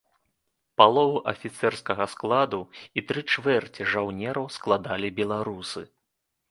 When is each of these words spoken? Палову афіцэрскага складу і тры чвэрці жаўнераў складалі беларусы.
Палову 0.81 1.19
афіцэрскага 1.31 2.07
складу 2.13 2.61
і 2.99 3.07
тры 3.13 3.21
чвэрці 3.35 3.91
жаўнераў 3.93 4.53
складалі 4.59 5.15
беларусы. 5.23 5.81